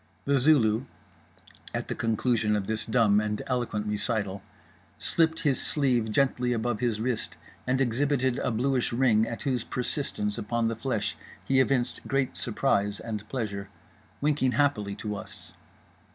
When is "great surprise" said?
12.07-12.99